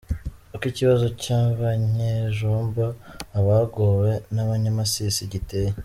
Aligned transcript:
“Uko 0.53 0.65
ikibazo 0.71 1.05
cy’abanyejomba, 1.21 2.85
abagowe 3.37 4.11
n’abanyamasisi 4.33 5.23
giteye” 5.33 5.71